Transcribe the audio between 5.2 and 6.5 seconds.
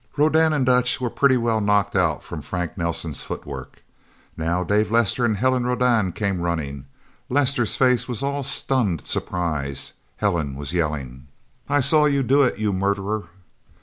and Helen Rodan came